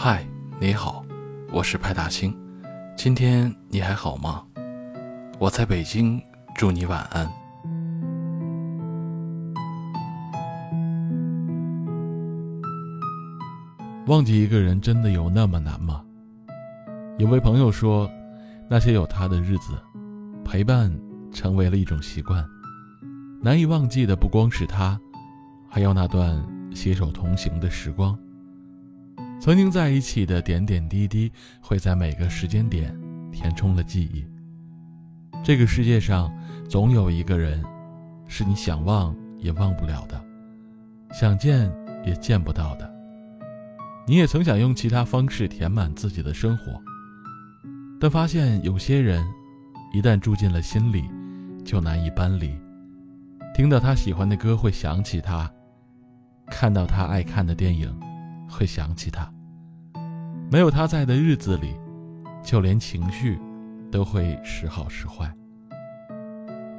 [0.00, 0.24] 嗨，
[0.60, 1.04] 你好，
[1.50, 2.32] 我是派大星。
[2.96, 4.44] 今天你还好吗？
[5.40, 6.22] 我在北京，
[6.54, 7.28] 祝你晚安。
[14.06, 16.04] 忘记一个人真的有那么难吗？
[17.18, 18.08] 有位朋友说，
[18.70, 19.76] 那些有他的日子，
[20.44, 20.96] 陪伴
[21.32, 22.46] 成为了一种习惯，
[23.42, 24.96] 难以忘记的不光是他，
[25.68, 26.40] 还有那段
[26.72, 28.16] 携手同行的时光。
[29.40, 32.94] 曾经在一起的点点滴滴，会在每个时间点
[33.30, 34.24] 填充了记忆。
[35.44, 36.32] 这个世界上，
[36.68, 37.64] 总有一个人，
[38.26, 40.20] 是你想忘也忘不了的，
[41.12, 41.72] 想见
[42.04, 42.92] 也见不到的。
[44.06, 46.82] 你也曾想用其他方式填满自己的生活，
[48.00, 49.24] 但发现有些人，
[49.94, 51.04] 一旦住进了心里，
[51.64, 52.58] 就难以搬离。
[53.54, 55.50] 听到他喜欢的歌会想起他，
[56.48, 57.94] 看到他爱看的电影，
[58.48, 59.30] 会想起他。
[60.50, 61.74] 没有他在的日子里，
[62.42, 63.38] 就连情绪，
[63.92, 65.32] 都会时好时坏。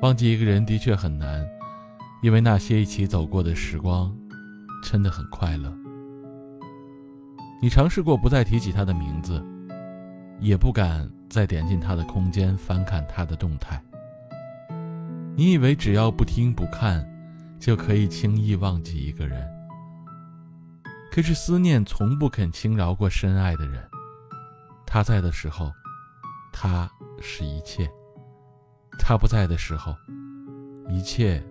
[0.01, 1.45] 忘记一个人的确很难，
[2.23, 4.15] 因为那些一起走过的时光，
[4.83, 5.71] 真的很快乐。
[7.61, 9.45] 你尝试过不再提起他的名字，
[10.39, 13.79] 也不敢再点进他的空间翻看他的动态。
[15.35, 17.05] 你以为只要不听不看，
[17.59, 19.45] 就可以轻易忘记一个人。
[21.11, 23.87] 可是思念从不肯轻饶过深爱的人。
[24.85, 25.71] 他在的时候，
[26.51, 26.89] 他
[27.21, 27.85] 是一切；
[28.97, 29.95] 他不在的时候，
[30.87, 31.43] 一切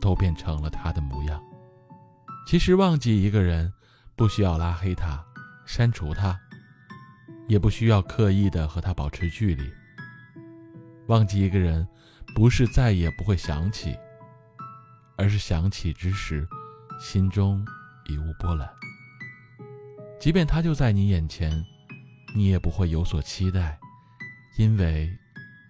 [0.00, 1.42] 都变成了他的模样。
[2.46, 3.72] 其实忘记一个人，
[4.14, 5.24] 不需要拉黑他。
[5.68, 6.38] 删除他，
[7.48, 9.68] 也不需要刻意的和他保持距离。
[11.08, 11.84] 忘记一个人，
[12.36, 13.98] 不是再也不会想起，
[15.16, 16.46] 而是想起之时，
[17.00, 17.66] 心中
[18.04, 18.72] 已无波澜。
[20.26, 21.64] 即便他就在你眼前，
[22.34, 23.78] 你也不会有所期待，
[24.58, 25.08] 因为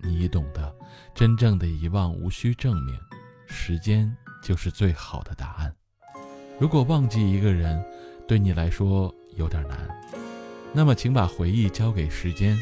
[0.02, 0.74] 你懂得，
[1.14, 2.98] 真正的遗忘无需证明，
[3.46, 4.10] 时间
[4.42, 5.70] 就是最好的答案。
[6.58, 7.84] 如果忘记一个人，
[8.26, 9.78] 对你来说，有点难，
[10.72, 12.58] 那么请把回忆交给时间，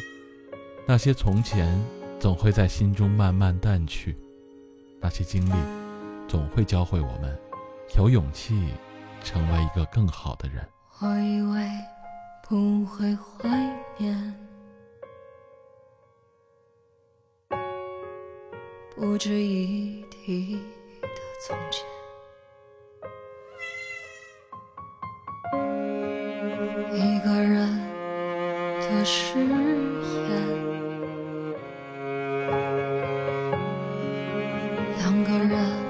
[0.89, 1.81] 那些从前
[2.19, 4.19] 总会在心中慢慢淡去，
[5.01, 5.55] 那些经历
[6.27, 7.39] 总会教会我们
[7.97, 8.75] 有勇气
[9.23, 10.69] 成为一个更好的人。
[11.01, 11.69] 我以为
[12.49, 13.49] 不会怀
[13.99, 14.35] 念，
[18.95, 20.55] 不值一提
[21.03, 21.09] 的
[21.47, 21.85] 从前。
[26.93, 27.69] 一个人
[28.81, 29.51] 的誓言，
[34.99, 35.84] 两个人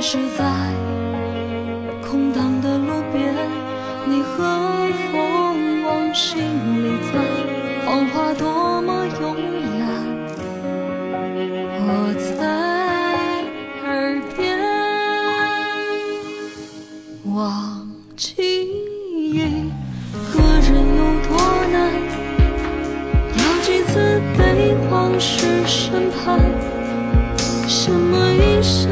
[0.00, 0.42] 可是，在
[2.00, 3.34] 空荡的路边，
[4.06, 6.40] 你和风往心
[6.82, 7.22] 里钻，
[7.84, 9.36] 谎话多么慵
[9.78, 9.82] 懒。
[11.84, 11.84] 我
[12.16, 12.48] 在
[13.84, 14.38] 耳边。
[17.34, 17.86] 忘
[18.16, 19.36] 记一
[20.32, 21.36] 个人有多
[21.70, 21.76] 难，
[23.36, 23.92] 要几次
[24.38, 24.40] 被
[24.90, 26.40] 往事审判？
[27.68, 28.88] 什么一笑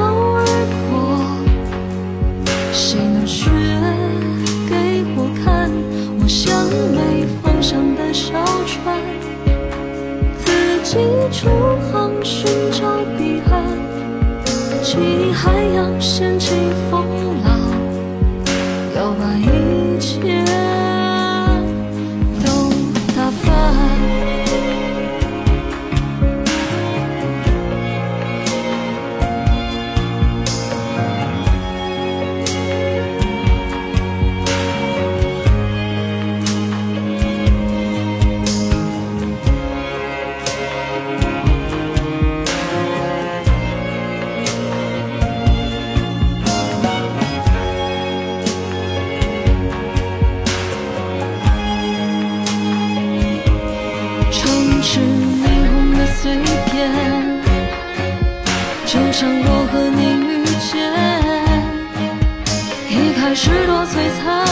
[63.41, 64.45] 是多璀璨，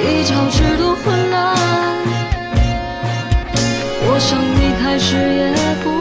[0.00, 1.54] 一朝之多混乱。
[4.00, 5.52] 我想你开始也
[5.84, 5.97] 不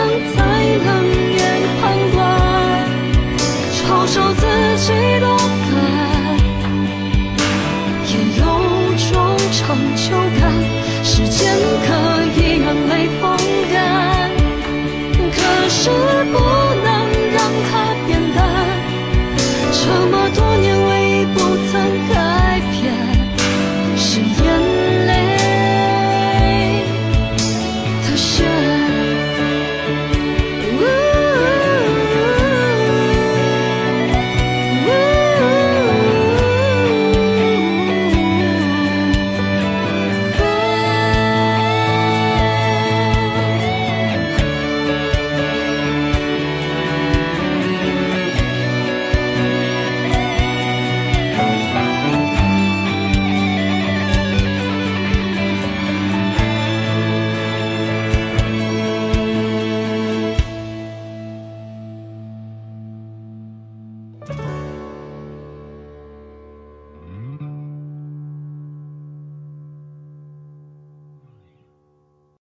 [0.00, 0.39] 放纵。